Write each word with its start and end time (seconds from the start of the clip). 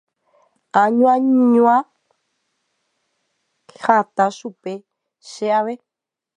añañua 0.83 1.77
hatã 3.83 4.25
chupe 4.37 4.73
che 5.27 5.45
ave. 5.59 5.75